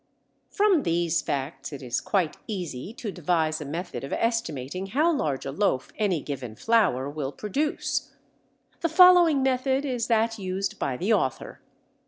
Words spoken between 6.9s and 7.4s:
will